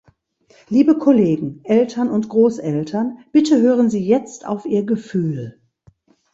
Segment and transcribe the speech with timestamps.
[0.67, 5.61] Liebe Kollegen, Eltern und Großeltern, bitte hören Sie jetzt auf ihr Gefühl.